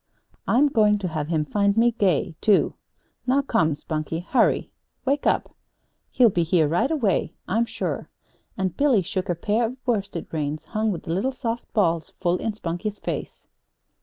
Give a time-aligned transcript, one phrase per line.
[0.47, 2.73] I'm going to have him find me gay, too.
[3.27, 4.71] Now, come, Spunkie; hurry
[5.05, 5.55] wake up!
[6.09, 8.09] He'll be here right away, I'm sure."
[8.57, 12.53] And Billy shook a pair of worsted reins, hung with little soft balls, full in
[12.53, 13.45] Spunkie's face.